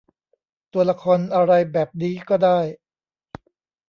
[0.73, 2.59] ตัวละครอะไรแบบนี้ก็ได้